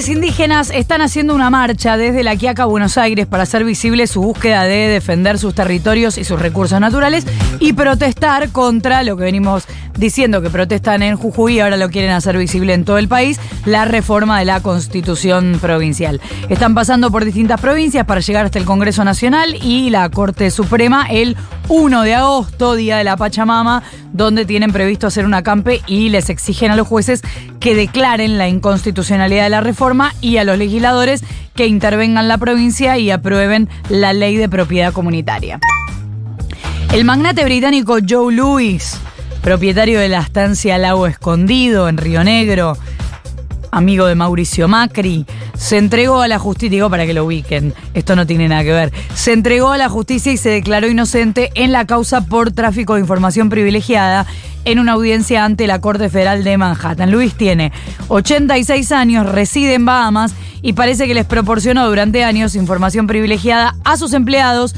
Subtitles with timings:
[0.00, 4.06] Comunidades indígenas están haciendo una marcha desde la Quiaca a Buenos Aires para hacer visible
[4.06, 7.26] su búsqueda de defender sus territorios y sus recursos naturales
[7.58, 9.66] y protestar contra lo que venimos
[9.98, 13.38] diciendo que protestan en Jujuy y ahora lo quieren hacer visible en todo el país,
[13.66, 16.18] la reforma de la constitución provincial.
[16.48, 21.06] Están pasando por distintas provincias para llegar hasta el Congreso Nacional y la Corte Suprema
[21.10, 21.36] el
[21.68, 26.30] 1 de agosto, Día de la Pachamama, donde tienen previsto hacer un acampe y les
[26.30, 27.22] exigen a los jueces
[27.60, 31.22] que declaren la inconstitucionalidad de la reforma y a los legisladores
[31.54, 35.60] que intervengan la provincia y aprueben la ley de propiedad comunitaria.
[36.92, 38.98] El magnate británico Joe Lewis
[39.40, 42.76] propietario de la estancia Lago Escondido en Río Negro,
[43.70, 48.16] amigo de Mauricio Macri, se entregó a la justicia, digo para que lo ubiquen, esto
[48.16, 51.72] no tiene nada que ver, se entregó a la justicia y se declaró inocente en
[51.72, 54.26] la causa por tráfico de información privilegiada
[54.64, 57.10] en una audiencia ante la Corte Federal de Manhattan.
[57.10, 57.72] Luis tiene
[58.08, 63.96] 86 años, reside en Bahamas y parece que les proporcionó durante años información privilegiada a
[63.96, 64.74] sus empleados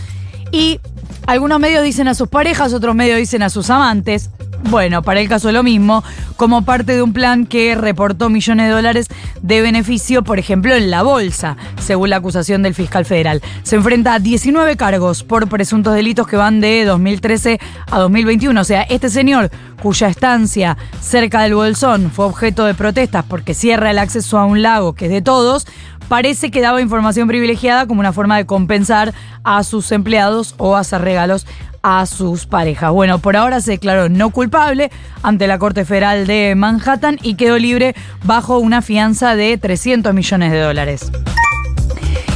[0.53, 0.81] y
[1.27, 4.31] algunos medios dicen a sus parejas, otros medios dicen a sus amantes.
[4.65, 6.03] Bueno, para el caso lo mismo,
[6.37, 9.07] como parte de un plan que reportó millones de dólares
[9.43, 13.43] de beneficio, por ejemplo, en la bolsa, según la acusación del fiscal federal.
[13.65, 18.61] Se enfrenta a 19 cargos por presuntos delitos que van de 2013 a 2021.
[18.61, 19.51] O sea, este señor,
[19.83, 24.63] cuya estancia cerca del Bolsón fue objeto de protestas porque cierra el acceso a un
[24.63, 25.67] lago que es de todos,
[26.13, 31.01] parece que daba información privilegiada como una forma de compensar a sus empleados o hacer
[31.01, 31.47] regalos
[31.83, 32.93] a sus parejas.
[32.93, 34.91] Bueno, por ahora se declaró no culpable
[35.23, 40.53] ante la Corte Federal de Manhattan y quedó libre bajo una fianza de 300 millones
[40.53, 41.11] de dólares.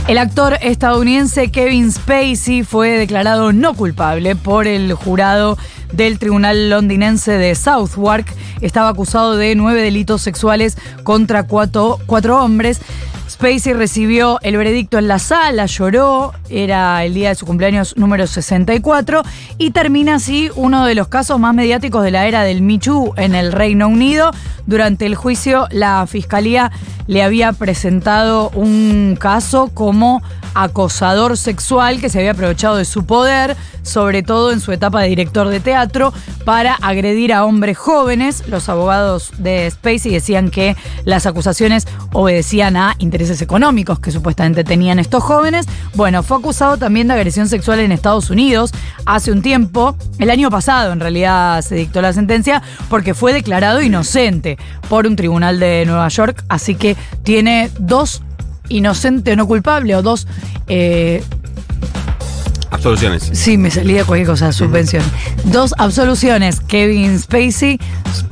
[0.08, 5.58] El actor estadounidense Kevin Spacey fue declarado no culpable por el jurado
[5.92, 8.32] del Tribunal Londinense de Southwark.
[8.62, 12.80] Estaba acusado de nueve delitos sexuales contra cuatro, cuatro hombres.
[13.36, 18.26] Spacey recibió el veredicto en la sala, lloró, era el día de su cumpleaños número
[18.26, 19.22] 64
[19.58, 23.34] y termina así uno de los casos más mediáticos de la era del Michu en
[23.34, 24.30] el Reino Unido.
[24.64, 26.72] Durante el juicio, la fiscalía
[27.08, 30.22] le había presentado un caso como
[30.54, 35.08] acosador sexual que se había aprovechado de su poder, sobre todo en su etapa de
[35.08, 36.14] director de teatro,
[36.46, 38.44] para agredir a hombres jóvenes.
[38.48, 40.74] Los abogados de Spacey decían que
[41.04, 41.86] las acusaciones
[42.16, 45.66] obedecían a intereses económicos que supuestamente tenían estos jóvenes.
[45.94, 48.72] Bueno, fue acusado también de agresión sexual en Estados Unidos
[49.04, 49.96] hace un tiempo.
[50.18, 54.56] El año pasado, en realidad, se dictó la sentencia porque fue declarado inocente
[54.88, 56.42] por un tribunal de Nueva York.
[56.48, 58.22] Así que tiene dos
[58.70, 60.26] inocente o no culpable o dos...
[60.68, 61.22] Eh,
[62.70, 63.30] Absoluciones.
[63.32, 65.04] Sí, me salía cualquier cosa, subvención.
[65.44, 67.78] Dos absoluciones, Kevin Spacey,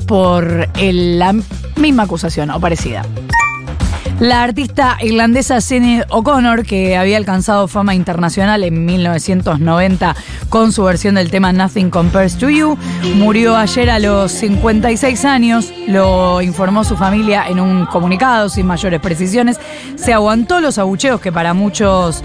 [0.06, 1.34] por la
[1.76, 3.04] misma acusación o parecida.
[4.20, 10.16] La artista irlandesa Sinead O'Connor, que había alcanzado fama internacional en 1990
[10.48, 12.78] con su versión del tema Nothing Compares to You,
[13.16, 19.00] murió ayer a los 56 años, lo informó su familia en un comunicado sin mayores
[19.00, 19.58] precisiones.
[19.96, 22.22] Se aguantó los abucheos que para muchos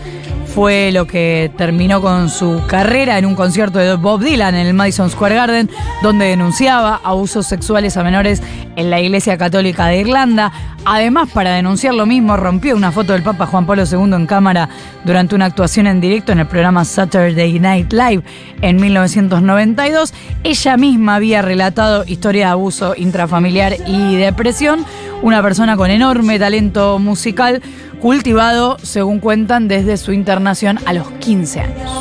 [0.60, 4.74] fue lo que terminó con su carrera en un concierto de Bob Dylan en el
[4.74, 5.70] Madison Square Garden,
[6.04, 8.44] donde denunciaba abusos sexuales a menores
[8.76, 10.52] en la Iglesia Católica de Irlanda.
[10.84, 14.68] Además, para denunciar lo mismo, rompió una foto del Papa Juan Pablo II en cámara
[15.06, 18.24] durante una actuación en directo en el programa Saturday Night Live
[18.62, 20.14] en 1992.
[20.44, 24.86] Ella misma había relatado historias de abuso intrafamiliar y depresión.
[25.22, 27.62] Una persona con enorme talento musical
[28.00, 31.92] cultivado, según cuentan, desde su internación a los 15 años.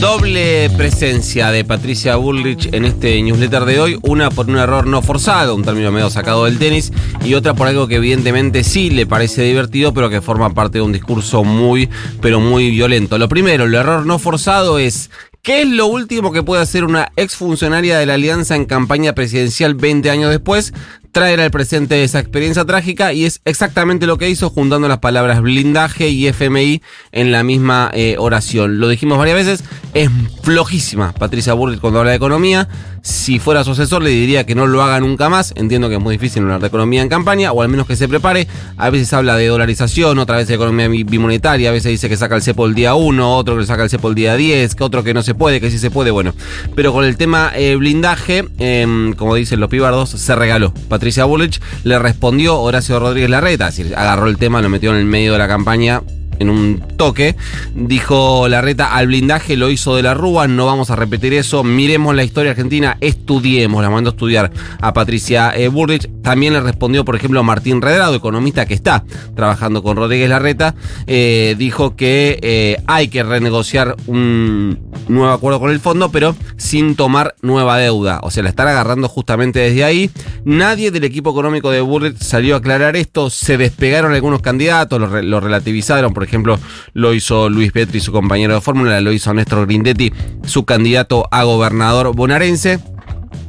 [0.00, 5.00] Doble presencia de Patricia Bullrich en este newsletter de hoy, una por un error no
[5.00, 6.92] forzado, un término medio sacado del tenis,
[7.24, 10.84] y otra por algo que evidentemente sí le parece divertido, pero que forma parte de
[10.84, 11.88] un discurso muy,
[12.20, 13.16] pero muy violento.
[13.16, 15.10] Lo primero, el error no forzado es
[15.46, 19.76] ¿Qué es lo último que puede hacer una exfuncionaria de la Alianza en campaña presidencial
[19.76, 20.74] 20 años después?
[21.16, 25.40] Traer al presente esa experiencia trágica y es exactamente lo que hizo juntando las palabras
[25.40, 28.80] blindaje y FMI en la misma eh, oración.
[28.80, 29.64] Lo dijimos varias veces,
[29.94, 30.10] es
[30.42, 32.68] flojísima Patricia Burrich cuando habla de economía,
[33.06, 35.52] Si fuera su asesor, le diría que no lo haga nunca más.
[35.54, 38.08] Entiendo que es muy difícil hablar de economía en campaña, o al menos que se
[38.08, 38.48] prepare.
[38.76, 42.34] A veces habla de dolarización, otra vez de economía bimonetaria, a veces dice que saca
[42.34, 45.04] el cepo el día 1, otro que saca el cepo el día 10, que otro
[45.04, 46.34] que no se puede, que sí se puede, bueno.
[46.74, 50.74] Pero con el tema eh, blindaje, em, como dicen los pibardos, se regaló.
[50.88, 54.96] Patricia Bullrich le respondió Horacio Rodríguez Larreta, es decir, agarró el tema, lo metió en
[54.96, 56.02] el medio de la campaña
[56.38, 57.36] en un toque.
[57.74, 61.64] Dijo Larreta, al blindaje lo hizo de la Rúa, no vamos a repetir eso.
[61.64, 63.82] Miremos la historia argentina, estudiemos.
[63.82, 64.50] La mandó a estudiar
[64.80, 66.08] a Patricia eh, Burrich.
[66.22, 69.04] También le respondió, por ejemplo, Martín Redrado, economista que está
[69.34, 70.74] trabajando con Rodríguez Larreta.
[71.06, 74.78] Eh, dijo que eh, hay que renegociar un
[75.08, 78.20] nuevo acuerdo con el fondo, pero sin tomar nueva deuda.
[78.22, 80.10] O sea, la están agarrando justamente desde ahí.
[80.44, 83.30] Nadie del equipo económico de Burrich salió a aclarar esto.
[83.30, 86.12] Se despegaron algunos candidatos, lo, relativizaron.
[86.12, 86.58] Por ejemplo,
[86.92, 90.12] lo hizo Luis Petri, su compañero de fórmula, lo hizo Néstor Grindetti,
[90.44, 92.80] su candidato a gobernador bonaerense.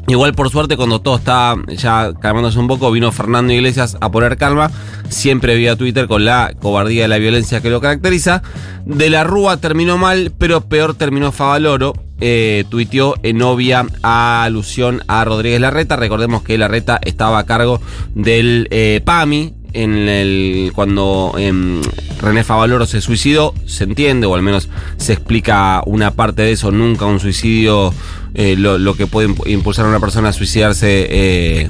[0.09, 4.37] Igual por suerte cuando todo está ya calmándose un poco, vino Fernando Iglesias a poner
[4.37, 4.71] calma,
[5.09, 8.41] siempre vía Twitter con la cobardía y la violencia que lo caracteriza.
[8.85, 11.93] De la Rúa terminó mal, pero peor terminó Favaloro.
[12.19, 15.97] Eh, tuiteó en obvia alusión a Rodríguez Larreta.
[15.97, 17.81] Recordemos que Larreta estaba a cargo
[18.15, 21.81] del eh, PAMI, en el cuando em,
[22.19, 26.71] René Favaloro se suicidó, se entiende, o al menos se explica una parte de eso,
[26.71, 27.93] nunca un suicidio,
[28.33, 31.69] eh, lo, que puede impulsar a una persona a suicidarse eh,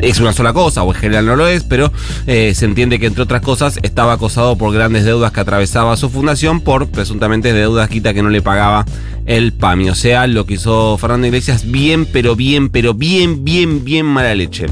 [0.00, 1.92] es una sola cosa, o en general no lo es, pero
[2.28, 6.10] eh, se entiende que entre otras cosas estaba acosado por grandes deudas que atravesaba su
[6.10, 8.84] fundación por presuntamente deudas quita que no le pagaba
[9.26, 9.90] el PAMI.
[9.90, 14.36] O sea, lo que hizo Fernando Iglesias bien, pero bien, pero bien, bien, bien mala
[14.36, 14.66] leche.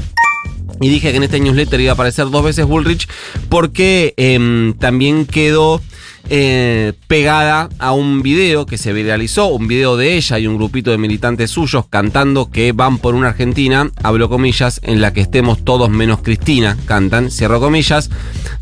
[0.79, 3.07] Y dije que en este newsletter iba a aparecer dos veces Bullrich
[3.49, 5.81] porque em, también quedó
[6.29, 10.91] eh, pegada a un video que se viralizó, un video de ella y un grupito
[10.91, 15.63] de militantes suyos cantando que van por una Argentina, hablo comillas, en la que estemos
[15.63, 18.09] todos menos Cristina, cantan, cierro comillas.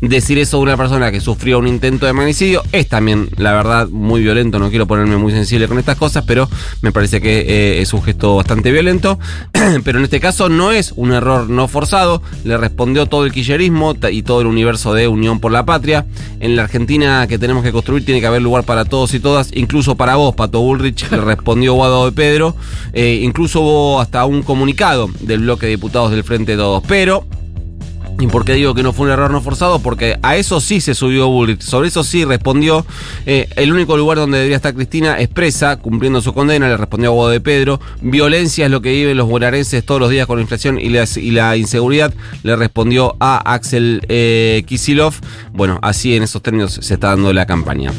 [0.00, 3.88] Decir eso de una persona que sufrió un intento de magnicidio es también, la verdad,
[3.88, 6.48] muy violento, no quiero ponerme muy sensible con estas cosas, pero
[6.82, 9.18] me parece que eh, es un gesto bastante violento.
[9.84, 13.94] pero en este caso no es un error no forzado, le respondió todo el quillerismo
[14.10, 16.06] y todo el universo de Unión por la Patria.
[16.40, 19.50] En la Argentina que tenemos que construir, tiene que haber lugar para todos y todas,
[19.54, 22.56] incluso para vos, Pato Bullrich, le respondió Guado de Pedro,
[22.92, 27.24] eh, incluso hubo hasta un comunicado del bloque de diputados del Frente de Todos, pero
[28.18, 29.80] ¿Y por qué digo que no fue un error no forzado?
[29.80, 32.86] Porque a eso sí se subió Bullrich, sobre eso sí respondió.
[33.26, 37.10] Eh, el único lugar donde debería estar Cristina es presa, cumpliendo su condena, le respondió
[37.10, 37.78] a Guado de Pedro.
[38.00, 41.56] Violencia es lo que viven los bonaerenses todos los días con la inflación y la,
[41.56, 45.14] inseguridad, le respondió a Axel eh, Kisilov.
[45.52, 47.92] Bueno, así en esos términos se está dando la campaña.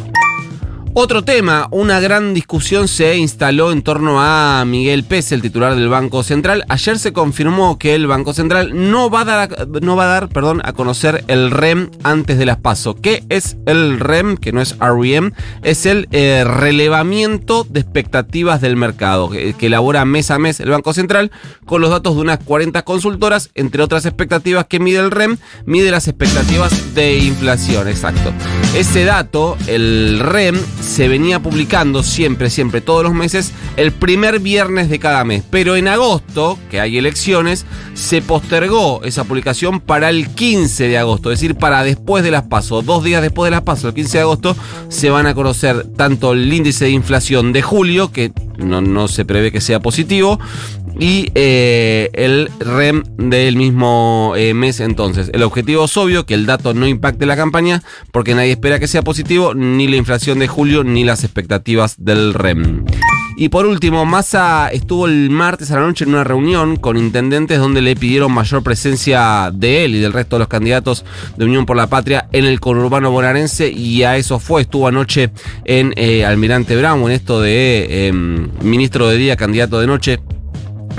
[0.99, 5.89] Otro tema, una gran discusión se instaló en torno a Miguel Pérez, el titular del
[5.89, 6.65] Banco Central.
[6.69, 10.29] Ayer se confirmó que el Banco Central no va a dar, no va a, dar
[10.29, 12.95] perdón, a conocer el REM antes de las PASO.
[12.95, 14.38] ¿Qué es el REM?
[14.38, 20.31] Que no es REM, es el eh, relevamiento de expectativas del mercado, que, elabora mes
[20.31, 21.29] a mes el Banco Central
[21.67, 25.91] con los datos de unas 40 consultoras, entre otras expectativas que mide el REM, mide
[25.91, 28.33] las expectativas de inflación, exacto.
[28.73, 34.89] Ese dato, el REM, se venía publicando siempre, siempre, todos los meses, el primer viernes
[34.89, 35.44] de cada mes.
[35.50, 41.31] Pero en agosto, que hay elecciones, se postergó esa publicación para el 15 de agosto,
[41.31, 42.86] es decir, para después de las pasos.
[42.86, 44.56] Dos días después de las pasos, el 15 de agosto,
[44.88, 49.25] se van a conocer tanto el índice de inflación de julio, que no, no se
[49.25, 50.40] prevé que sea positivo,
[50.99, 55.29] y eh, el REM del mismo eh, mes entonces.
[55.33, 58.87] El objetivo es obvio, que el dato no impacte la campaña, porque nadie espera que
[58.87, 62.85] sea positivo, ni la inflación de julio, ni las expectativas del REM.
[63.39, 67.59] Y por último, Massa estuvo el martes a la noche en una reunión con intendentes
[67.59, 71.06] donde le pidieron mayor presencia de él y del resto de los candidatos
[71.37, 74.61] de Unión por la Patria en el conurbano bonaerense y a eso fue.
[74.63, 75.30] Estuvo anoche
[75.66, 80.19] en eh, Almirante Brown, en esto de em, ministro de día, candidato de noche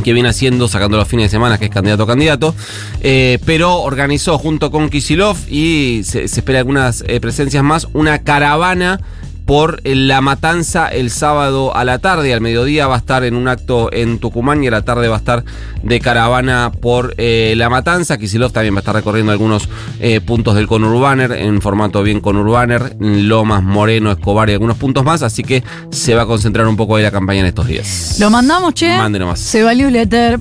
[0.02, 2.54] que viene haciendo, sacando los fines de semana, que es candidato a candidato,
[3.00, 9.00] eh, pero organizó junto con Kisilov y se, espera algunas eh, presencias más, una caravana
[9.48, 12.34] por la matanza el sábado a la tarde.
[12.34, 15.14] Al mediodía va a estar en un acto en Tucumán y a la tarde va
[15.14, 15.42] a estar
[15.82, 18.18] de caravana por eh, la matanza.
[18.18, 19.66] Kisilov también va a estar recorriendo algunos
[20.00, 25.22] eh, puntos del conurbaner en formato bien conurbaner, Lomas, Moreno, Escobar y algunos puntos más.
[25.22, 28.18] Así que se va a concentrar un poco ahí la campaña en estos días.
[28.20, 28.98] Lo mandamos, che.
[28.98, 29.40] Mande nomás.
[29.40, 30.40] Se va newsletter.